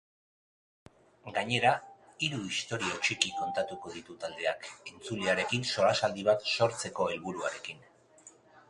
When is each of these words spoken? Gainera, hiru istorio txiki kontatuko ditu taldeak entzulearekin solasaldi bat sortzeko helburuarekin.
Gainera, 1.35 1.73
hiru 2.27 2.39
istorio 2.53 2.97
txiki 3.03 3.35
kontatuko 3.43 3.95
ditu 3.99 4.17
taldeak 4.25 4.67
entzulearekin 4.95 5.71
solasaldi 5.75 6.29
bat 6.33 6.53
sortzeko 6.57 7.11
helburuarekin. 7.15 7.89